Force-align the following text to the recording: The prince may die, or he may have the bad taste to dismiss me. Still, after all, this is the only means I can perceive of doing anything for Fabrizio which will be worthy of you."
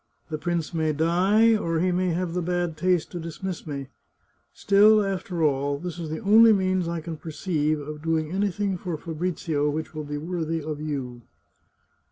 The 0.31 0.39
prince 0.39 0.73
may 0.73 0.93
die, 0.93 1.55
or 1.55 1.79
he 1.79 1.91
may 1.91 2.09
have 2.09 2.33
the 2.33 2.41
bad 2.41 2.75
taste 2.75 3.11
to 3.11 3.19
dismiss 3.19 3.67
me. 3.67 3.89
Still, 4.51 5.03
after 5.05 5.43
all, 5.43 5.77
this 5.77 5.99
is 5.99 6.09
the 6.09 6.17
only 6.21 6.51
means 6.51 6.87
I 6.87 7.01
can 7.01 7.17
perceive 7.17 7.79
of 7.79 8.01
doing 8.01 8.31
anything 8.31 8.79
for 8.79 8.97
Fabrizio 8.97 9.69
which 9.69 9.93
will 9.93 10.03
be 10.03 10.17
worthy 10.17 10.59
of 10.63 10.81
you." 10.81 11.21